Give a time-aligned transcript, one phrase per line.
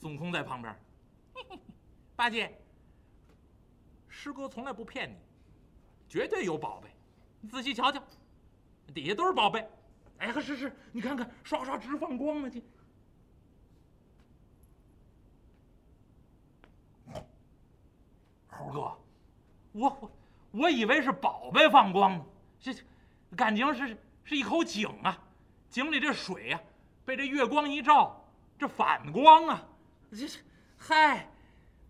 [0.00, 0.74] 孙悟空在旁边，
[2.16, 2.58] 八戒，
[4.08, 5.16] 师哥从来不骗你，
[6.08, 6.88] 绝对有宝贝，
[7.42, 8.02] 你仔细瞧瞧，
[8.94, 9.68] 底下都是宝贝。
[10.16, 12.62] 哎，是是，你看看，刷刷直放光呢，这。
[18.48, 18.98] 猴哥，
[19.72, 20.12] 我我
[20.52, 22.24] 我以为是宝贝放光呢，
[22.58, 22.74] 这
[23.36, 25.22] 感情是是一口井啊，
[25.68, 26.60] 井里这水啊，
[27.04, 28.24] 被这月光一照，
[28.58, 29.66] 这反光啊，
[30.10, 30.38] 这这，
[30.76, 31.28] 嗨，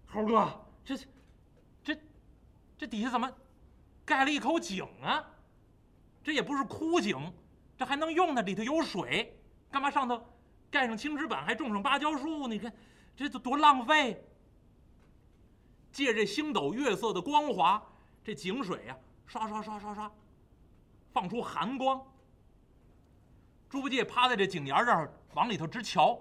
[0.06, 0.96] 猴哥，这
[1.82, 1.98] 这
[2.76, 3.32] 这底下怎么
[4.04, 5.24] 盖了一口井啊？
[6.22, 7.32] 这也不是枯井，
[7.78, 9.34] 这还能用呢，里头有水，
[9.70, 10.22] 干嘛上头
[10.70, 12.46] 盖上青石板，还种上芭蕉树？
[12.46, 12.70] 你看，
[13.16, 14.22] 这都多浪费！
[15.90, 17.82] 借这星斗月色的光华，
[18.22, 18.96] 这井水呀，
[19.26, 20.12] 刷刷刷刷刷，
[21.12, 22.00] 放出寒光。
[23.68, 26.20] 猪八戒趴在这井沿这儿，往里头直瞧。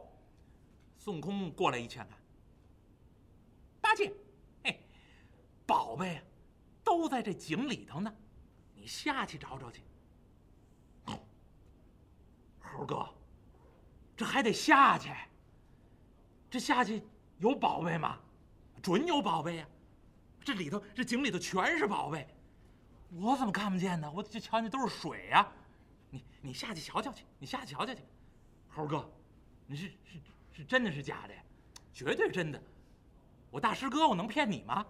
[1.09, 2.15] 孙悟空过来一劝他
[3.81, 4.13] ：“八戒，
[4.61, 4.79] 哎，
[5.65, 6.21] 宝贝
[6.83, 8.15] 都在这井里头呢，
[8.75, 9.81] 你下去找找去。”
[12.61, 13.09] 猴哥，
[14.15, 15.09] 这还得下去。
[16.47, 17.01] 这下去
[17.39, 18.19] 有宝贝吗？
[18.83, 19.67] 准有宝贝呀！
[20.45, 22.27] 这里头这井里头全是宝贝，
[23.15, 24.11] 我怎么看不见呢？
[24.11, 25.51] 我这瞧见都是水呀！
[26.11, 28.03] 你你下去瞧瞧去，你下去瞧瞧去。
[28.67, 29.11] 猴哥，
[29.65, 30.19] 你是是
[30.59, 31.33] 是真的是假的？
[31.93, 32.61] 绝对真的！
[33.49, 34.85] 我大师哥，我能骗你吗？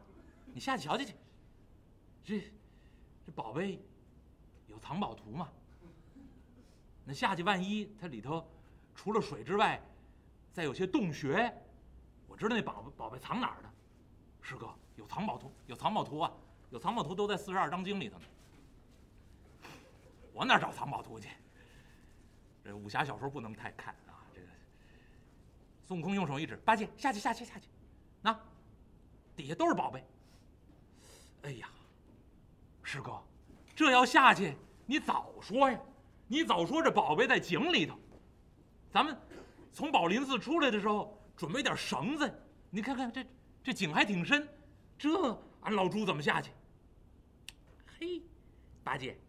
[0.52, 1.14] 你下去瞧瞧去。
[2.24, 2.52] 这
[3.24, 3.80] 这宝贝
[4.66, 5.48] 有藏宝图吗？
[7.06, 8.44] 那下去万一它里头
[8.96, 9.80] 除了水之外，
[10.52, 11.56] 再有些洞穴，
[12.28, 13.72] 我知道那宝宝贝藏哪儿呢？
[14.42, 16.34] 师哥，有藏宝图，有藏宝图啊，
[16.72, 18.26] 有藏宝图都在四十二章经里头呢。
[20.34, 21.30] 我哪找藏宝图去？
[22.64, 23.94] 这武侠小说不能太看。
[25.90, 27.68] 孙悟空用手一指，八戒下去，下去，下去，
[28.22, 28.40] 那
[29.36, 30.06] 底下都是宝贝。
[31.42, 31.68] 哎呀，
[32.84, 33.20] 师哥，
[33.76, 34.56] 这要下去，
[34.86, 35.80] 你早说呀！
[36.28, 37.98] 你早说这宝贝在井里头，
[38.92, 39.18] 咱们
[39.74, 42.32] 从宝林寺出来的时候准备点绳子。
[42.70, 43.26] 你看看这。
[43.64, 44.48] 这井还挺深，
[44.96, 46.52] 这俺老猪怎么下去？
[48.00, 48.22] 嘿，
[48.84, 49.20] 八戒，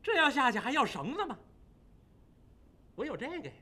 [0.00, 1.36] 这要下去还要绳子吗？
[2.94, 3.52] 我有这个呀。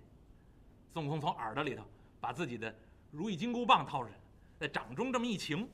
[0.97, 1.85] 孙悟空从耳朵里头
[2.23, 2.75] 把自己的
[3.11, 4.19] 如意金箍棒掏出来，
[4.59, 5.69] 在掌中这么一擎，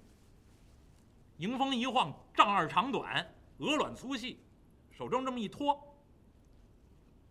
[1.36, 3.24] 迎风一晃，丈二长短，
[3.58, 4.40] 鹅卵粗细，
[4.90, 5.80] 手中这么一托。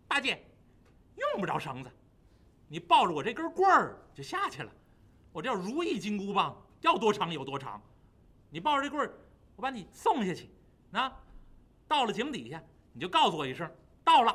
[0.08, 0.42] 八戒，
[1.18, 1.92] 用不着绳子，
[2.70, 4.72] 你抱着我这根棍儿就下去了。
[5.34, 7.82] 我这如意金箍棒，要多长有多长。
[8.50, 9.14] 你抱着这棍儿，
[9.58, 10.50] 我把你送下去。
[10.90, 11.14] 那
[11.90, 12.64] 到了井底下，
[12.94, 13.70] 你就告诉我一声，
[14.02, 14.34] 到了。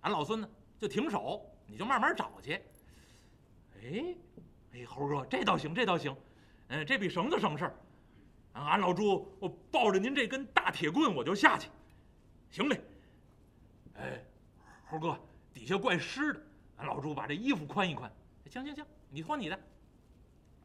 [0.00, 2.54] 俺老孙呢就停手，你就慢慢找去。
[3.80, 4.16] 哎，
[4.72, 6.16] 哎，猴哥，这倒行，这倒行。
[6.68, 7.76] 嗯，这比绳子省事儿。
[8.54, 11.68] 俺老猪，我抱着您这根大铁棍，我就下去。
[12.50, 12.80] 行嘞。
[13.94, 14.24] 哎，
[14.86, 15.16] 猴哥，
[15.54, 16.40] 底下怪湿的，
[16.78, 18.10] 俺老猪把这衣服宽一宽。
[18.46, 19.60] 行行行，你脱你的。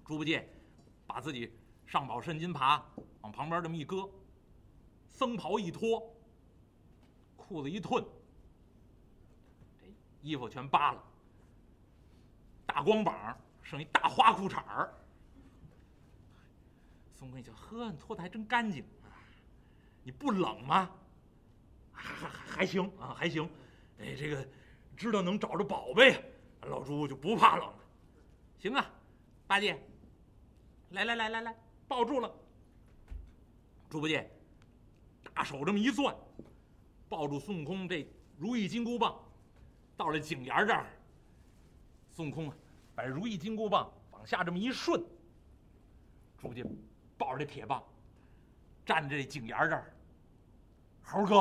[0.06, 0.50] 猪八戒
[1.06, 1.52] 把自己
[1.86, 2.82] 上宝肾金耙
[3.22, 4.10] 往旁边这么一搁，
[5.12, 6.02] 僧袍一脱，
[7.36, 8.04] 裤子一褪，
[10.24, 11.04] 衣服全扒了，
[12.66, 14.92] 大光膀剩一大花裤衩儿。
[17.14, 19.12] 孙悟空一瞧，呵，你脱的还真干净啊！
[20.02, 20.90] 你不冷吗？
[21.92, 23.48] 还还还行啊，还行。
[24.00, 24.48] 哎，这个
[24.96, 26.24] 知道能找着宝贝，
[26.62, 27.80] 老猪就不怕冷了。
[28.60, 28.90] 行啊，
[29.46, 29.78] 八戒。
[30.92, 32.34] 来来来来来，抱住了。
[33.90, 34.32] 猪八戒，
[35.34, 36.16] 大手这么一攥，
[37.10, 38.08] 抱住孙悟空这
[38.38, 39.20] 如意金箍棒，
[40.04, 40.86] 到了井沿这儿。
[42.12, 42.56] 孙悟空啊，
[42.94, 45.02] 把如意金箍棒往下这么一顺。
[46.38, 46.66] 猪八戒
[47.18, 47.82] 抱着这铁棒，
[48.86, 49.94] 站在这井沿这儿。
[51.02, 51.36] 猴哥，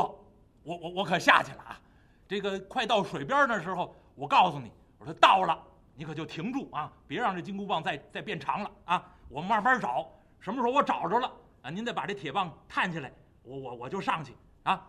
[0.62, 1.80] 我我我可下去了啊！
[2.28, 5.60] 这个快到水边那时候，我告诉你，我说到了，
[5.96, 9.12] 你可就停住啊，别让这金箍棒再再变长了啊！
[9.28, 10.08] 我慢慢找，
[10.38, 11.32] 什么时候我找着了
[11.62, 11.70] 啊？
[11.70, 13.12] 您再把这铁棒探起来，
[13.42, 14.88] 我我我就上去啊！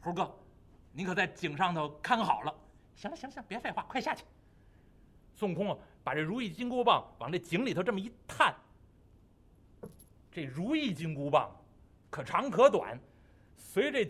[0.00, 0.36] 猴哥，
[0.90, 2.53] 您可在井上头看好了。
[2.94, 4.24] 行了行了行，别废话，快下去。
[5.34, 8.54] 孙悟空啊，把这如意金箍棒往这井里头这么一探，
[10.30, 11.54] 这如意金箍棒
[12.10, 12.98] 可长可短，
[13.56, 14.08] 随着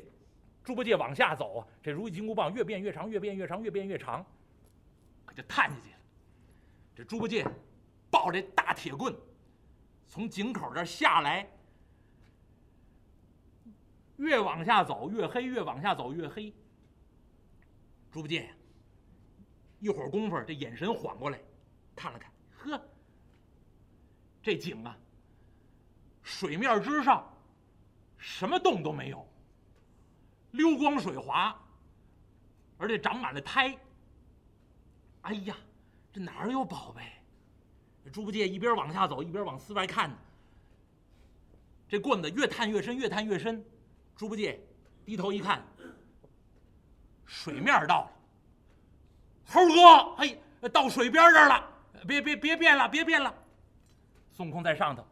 [0.62, 4.24] 猪八戒往下走啊，这如意金箍棒越变越长，越变越长，越变越长，
[5.24, 5.96] 可就探下去了。
[6.94, 7.44] 这猪八戒
[8.10, 9.14] 抱着大铁棍。
[10.06, 11.48] 从井口这下来，
[14.18, 16.52] 越往下走越黑，越往下走越黑。
[18.12, 18.54] 猪八戒，
[19.84, 21.38] 一会儿功夫，这眼神缓过来，
[21.94, 22.82] 看了看，呵，
[24.42, 24.96] 这井啊，
[26.22, 27.22] 水面之上
[28.16, 29.28] 什么洞都没有，
[30.52, 31.54] 溜光水滑，
[32.78, 33.78] 而且长满了苔。
[35.20, 35.54] 哎呀，
[36.10, 37.02] 这哪儿有宝贝？
[38.10, 40.16] 猪八戒一边往下走，一边往四外看呢。
[41.86, 43.62] 这棍子越探越深，越探越深。
[44.16, 44.58] 猪八戒
[45.04, 45.62] 低头一看，
[47.26, 48.13] 水面到了。
[49.46, 50.36] 猴哥，哎，
[50.70, 51.68] 到水边这儿了，
[52.06, 53.32] 别别别变了，别变了。
[54.32, 55.06] 孙悟空在上头，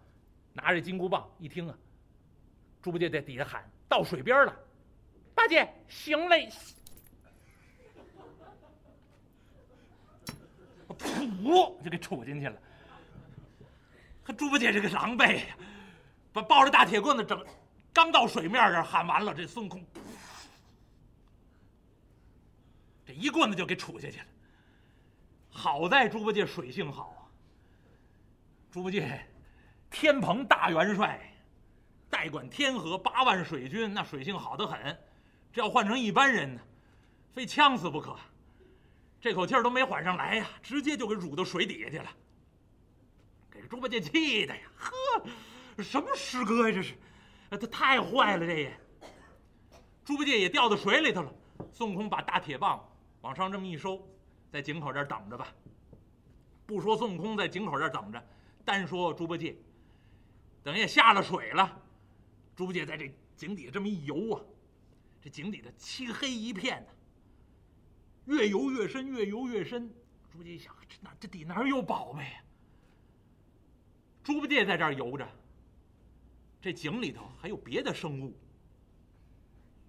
[0.53, 1.75] 拿着金箍棒，一听啊，
[2.83, 4.57] 猪八戒在底下喊：“到水边了，
[5.35, 6.51] 八戒行嘞！”
[10.89, 12.57] 噗，就给杵进去了。
[14.25, 15.57] 和猪八戒这个狼狈呀，
[16.33, 17.45] 把抱着大铁棍子整，
[17.93, 19.85] 刚到水面这儿喊完了，这孙悟空，
[23.13, 24.27] 一棍子就给杵下去了。
[25.51, 27.21] 好在猪八戒水性好啊。
[28.71, 29.27] 猪八戒，
[29.91, 31.21] 天蓬大元帅，
[32.09, 34.99] 代管天河八万水军，那水性好得很。
[35.53, 36.61] 这要换成一般人呢，
[37.33, 38.17] 非呛死不可。
[39.21, 42.11] 这口气儿都没缓上来呀，直接就给辱到水底下去了。
[43.51, 44.63] 给猪八戒气的呀！
[44.77, 46.95] 呵，什么师哥呀，这是，
[47.51, 48.81] 他太坏了，这也。
[50.05, 51.33] 猪八戒也掉到水里头了。
[51.73, 52.83] 孙悟空把大铁棒
[53.23, 54.07] 往上这么一收，
[54.51, 55.49] 在井口这儿等着吧。
[56.67, 58.23] 不说孙悟空在井口这儿等着。
[58.65, 59.57] 单说猪八戒，
[60.63, 61.83] 等也下了水了。
[62.55, 64.41] 猪八戒在这井底下这么一游啊，
[65.21, 66.89] 这井底的漆黑一片呢。
[68.27, 69.89] 越游越深，越游越深。
[70.31, 72.45] 猪八戒一想，这哪这底哪有宝贝啊？
[74.23, 75.29] 猪八戒在这儿游着，
[76.61, 78.37] 这井里头还有别的生物。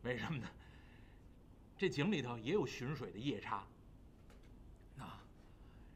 [0.01, 0.47] 为什么呢？
[1.77, 3.67] 这井里头也有巡水的夜叉。
[4.97, 5.23] 啊，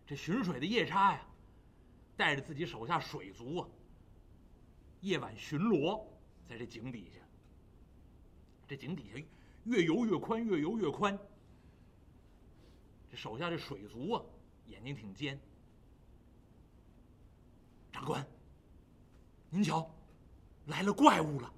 [0.05, 1.21] 这巡水的夜叉呀。
[2.17, 3.69] 带着自己手下水族啊，
[5.01, 6.03] 夜晚巡逻，
[6.49, 7.19] 在这井底下。
[8.67, 9.23] 这井底下
[9.65, 11.15] 越游越宽，越游越宽。
[13.11, 14.25] 这手下这水族啊，
[14.65, 15.39] 眼睛挺尖。
[17.91, 18.25] 长官，
[19.51, 19.87] 您瞧，
[20.65, 21.53] 来了怪物了。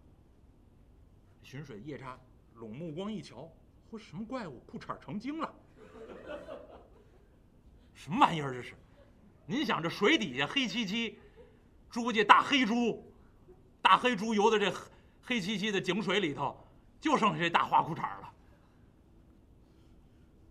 [1.41, 2.19] 巡水夜叉
[2.55, 3.49] 拢目光一瞧，
[3.91, 4.59] 嚯，什么怪物？
[4.67, 5.53] 裤衩成精了？
[7.93, 8.75] 什么玩意儿这是？
[9.45, 11.19] 您想这水底下黑漆漆，
[11.89, 13.11] 猪八戒大黑猪，
[13.81, 14.73] 大黑猪游在这
[15.21, 16.55] 黑漆漆的井水里头，
[17.01, 18.31] 就剩下这大花裤衩了。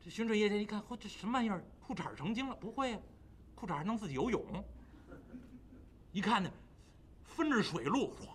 [0.00, 1.64] 这巡水夜间一看，嚯，这什么玩意儿？
[1.86, 2.56] 裤衩成精了？
[2.56, 2.98] 不会呀，
[3.54, 4.64] 裤衩还能自己游泳。
[6.10, 6.50] 一看呢，
[7.22, 8.28] 分着水路，唰，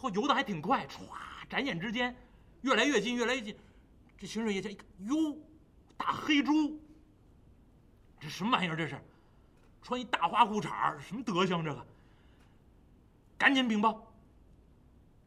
[0.00, 1.02] 嚯，游的还挺快，唰，
[1.48, 2.14] 眨眼之间，
[2.62, 3.56] 越来越近，越来越近。
[4.18, 5.36] 这巡水夜叉一看，哟，
[5.96, 6.78] 大黑猪。
[8.18, 8.76] 这什么玩意儿？
[8.76, 9.00] 这是，
[9.82, 11.64] 穿一大花裤衩什么德行？
[11.64, 11.86] 这个，
[13.38, 14.06] 赶紧禀报。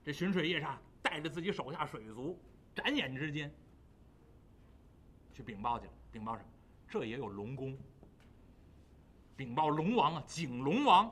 [0.06, 2.38] 这巡水夜叉带着自己手下水族，
[2.76, 3.52] 眨眼之间
[5.34, 5.92] 去禀报去了。
[6.12, 6.46] 禀报什么？
[6.88, 7.76] 这也有龙宫。
[9.36, 11.12] 禀报龙王啊，景龙王。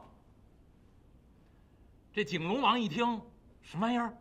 [2.14, 3.20] 这景龙王一听，
[3.64, 4.16] 什么玩意儿？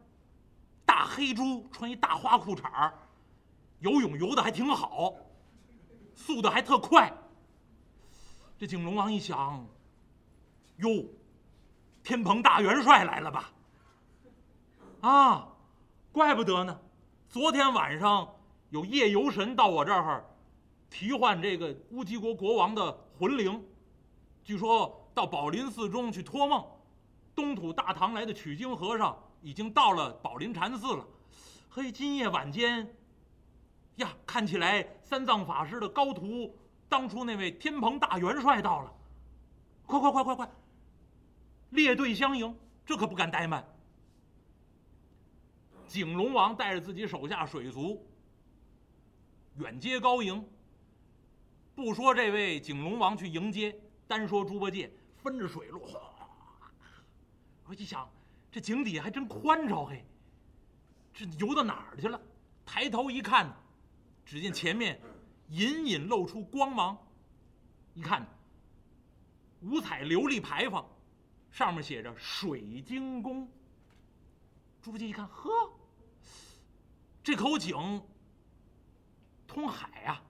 [0.91, 2.91] 大黑猪穿一大花裤衩
[3.79, 5.15] 游泳游的还挺好，
[6.17, 7.17] 速度还特快。
[8.59, 9.65] 这景龙王一想，
[10.79, 11.05] 哟，
[12.03, 13.53] 天蓬大元帅来了吧？
[15.03, 15.49] 啊，
[16.11, 16.77] 怪不得呢！
[17.29, 18.29] 昨天晚上
[18.71, 20.29] 有夜游神到我这儿
[20.91, 23.65] 提唤这个乌鸡国国王的魂灵，
[24.43, 26.67] 据说到宝林寺中去托梦。
[27.33, 31.07] 东土大唐来的取经和尚已经到了宝林禅寺了。
[31.69, 32.95] 嘿，今夜晚间，
[33.97, 36.57] 呀，看起来三藏法师的高徒。
[36.89, 38.93] 当初那位天蓬大元帅到了，
[39.87, 40.51] 快快快快快！
[41.71, 42.53] 列队相迎，
[42.85, 43.65] 这可不敢怠慢。
[45.87, 48.05] 景龙王带着自己手下水族
[49.59, 50.45] 远接高迎。
[51.77, 55.87] 不说这位景龙王去迎接，单说猪八戒分着水路，
[57.67, 58.11] 我一想，
[58.51, 60.05] 这井底下还真宽敞嘿，
[61.15, 62.21] 这游到哪儿去了？
[62.67, 63.55] 抬头一看，
[64.25, 65.01] 只见前面。
[65.53, 66.97] 隐隐露出光芒，
[67.95, 68.25] 一看，
[69.63, 70.89] 五彩琉璃牌坊，
[71.51, 73.51] 上面写着“水晶宫”。
[74.81, 75.51] 猪八戒一看，呵，
[77.25, 78.01] 这口井
[79.49, 80.23] 通海啊，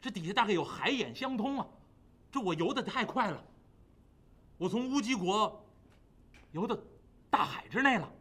[0.00, 1.66] 这底下大概有海眼相通啊，
[2.30, 3.44] 这我游的太快了，
[4.56, 5.66] 我从乌鸡国
[6.52, 6.78] 游到
[7.32, 8.12] 大海之内了。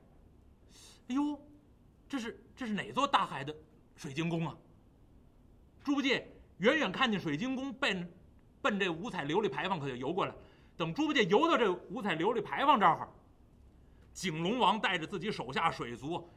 [1.10, 1.38] 哎呦，
[2.08, 3.54] 这是这是哪座大海的
[3.98, 4.56] 水晶宫啊？
[5.84, 6.26] 猪八戒
[6.60, 8.10] 远远看见水晶宫奔
[8.62, 10.34] 奔这五彩琉璃牌坊，可就游过来。
[10.78, 13.10] 等猪八戒游到这五彩琉璃牌坊这儿，
[14.14, 16.30] 景龙王带着自己手下水族，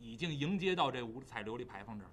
[0.00, 2.10] 已经迎接到这五彩琉璃牌坊这儿。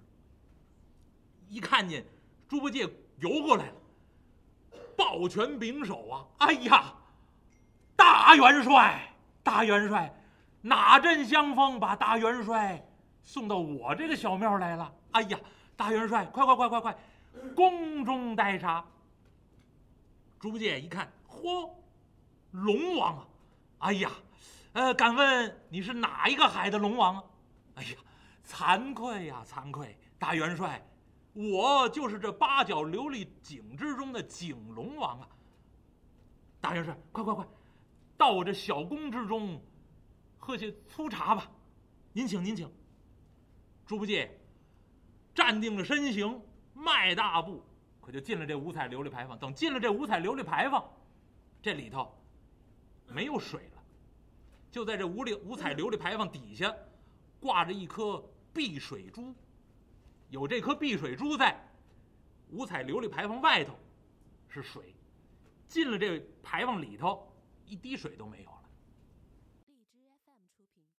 [1.48, 2.06] 一看见
[2.48, 2.88] 猪八戒
[3.18, 3.74] 游过来了，
[4.96, 6.28] 抱拳拱手啊！
[6.38, 6.94] 哎呀，
[7.96, 9.13] 大元帅，
[9.44, 10.12] 大元帅，
[10.62, 12.84] 哪阵香风把大元帅
[13.22, 14.92] 送到我这个小庙来了？
[15.12, 15.38] 哎呀，
[15.76, 16.98] 大元帅，快快快快快，
[17.54, 18.84] 宫中待茶。
[20.40, 21.12] 猪八戒一看。
[21.28, 21.70] 嚯，
[22.52, 23.26] 龙王啊！
[23.80, 24.10] 哎呀，
[24.72, 27.24] 呃，敢问你是哪一个海的龙王啊？
[27.74, 27.90] 哎呀，
[28.46, 29.98] 惭愧呀，惭愧！
[30.18, 30.82] 大元帅，
[31.34, 35.28] 我就是这八角琉璃井之中的井龙王啊！
[36.60, 37.46] 大元帅，快快快，
[38.24, 39.62] 到我这小宫之中，
[40.38, 41.52] 喝些粗茶吧。
[42.14, 42.72] 您请，您请。
[43.84, 44.40] 猪八戒
[45.34, 46.40] 站定了身形，
[46.72, 47.62] 迈大步，
[48.00, 49.38] 可就进了这五彩琉璃牌坊。
[49.38, 50.82] 等进了这五彩琉璃牌坊。
[51.60, 52.18] 这里头
[53.08, 53.82] 没有水了，
[54.70, 56.74] 就在这五里五彩琉璃牌坊底下
[57.38, 59.34] 挂着一颗碧水珠，
[60.30, 61.62] 有这颗碧水珠在，
[62.48, 63.74] 五彩琉璃牌坊外头
[64.48, 64.94] 是水，
[65.68, 67.30] 进了这牌坊里头，
[67.66, 68.53] 一滴水都没有。